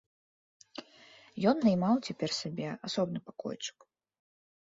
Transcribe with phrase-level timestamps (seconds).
[1.51, 3.77] Ён наймаў цяпер сабе асобны пакойчык.